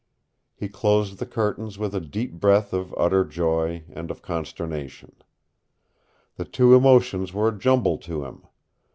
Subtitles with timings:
[0.55, 5.13] He closed the curtains with a deep breath of utter joy and of consternation.
[6.37, 8.47] The two emotions were a jumble to him.